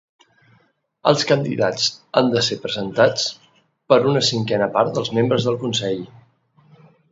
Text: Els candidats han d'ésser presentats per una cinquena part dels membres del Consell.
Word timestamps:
Els 1.11 1.25
candidats 1.31 1.85
han 2.21 2.31
d'ésser 2.37 2.57
presentats 2.63 3.29
per 3.93 4.01
una 4.15 4.25
cinquena 4.31 4.71
part 4.79 4.99
dels 4.99 5.15
membres 5.21 5.49
del 5.51 5.63
Consell. 5.67 6.05